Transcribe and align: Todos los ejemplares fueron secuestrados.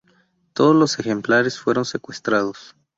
Todos 0.53 0.75
los 0.75 0.97
ejemplares 0.97 1.59
fueron 1.59 1.85
secuestrados. 1.85 2.75